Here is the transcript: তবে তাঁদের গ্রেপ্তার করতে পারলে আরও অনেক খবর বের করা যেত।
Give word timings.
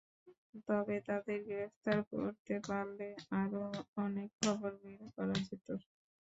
তবে 0.67 0.95
তাঁদের 1.07 1.39
গ্রেপ্তার 1.47 1.97
করতে 2.11 2.55
পারলে 2.67 3.07
আরও 3.41 3.63
অনেক 3.97 4.29
খবর 4.41 4.71
বের 4.81 5.01
করা 5.15 5.35
যেত। 5.47 5.67